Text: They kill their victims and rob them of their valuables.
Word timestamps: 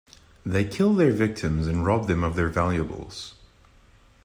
They 0.43 0.65
kill 0.65 0.95
their 0.95 1.11
victims 1.11 1.67
and 1.67 1.85
rob 1.85 2.07
them 2.07 2.23
of 2.23 2.35
their 2.35 2.49
valuables. 2.49 3.35